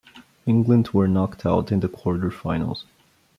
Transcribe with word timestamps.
England 0.47 0.89
were 0.93 1.07
knocked 1.07 1.45
out 1.45 1.71
in 1.71 1.79
the 1.81 1.87
quarter-finals. 1.87 2.85